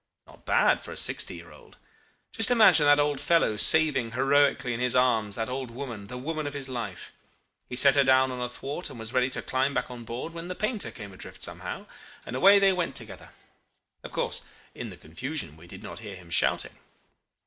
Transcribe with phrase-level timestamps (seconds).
[0.25, 1.77] Not bad for a sixty year old.
[2.31, 6.47] Just imagine that old fellow saving heroically in his arms that old woman the woman
[6.47, 7.11] of his life.
[7.69, 10.33] He set her down on a thwart, and was ready to climb back on board
[10.33, 11.85] when the painter came adrift somehow,
[12.25, 13.29] and away they went together.
[14.03, 14.41] Of course
[14.73, 16.75] in the confusion we did not hear him shouting.